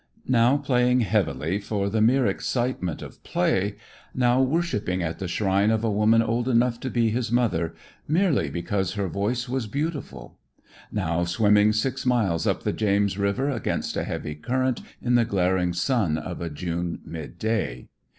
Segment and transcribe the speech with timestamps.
[0.27, 3.75] Now playing heavily for the mere excitement of play,
[4.15, 7.75] now worshipping at the shrine of a woman old enough to be his mother,
[8.07, 10.39] merely because her voice was beautiful;
[10.91, 15.71] now swimming six miles up the James river against a heavy current in the glaring
[15.71, 17.87] sun of a June midday.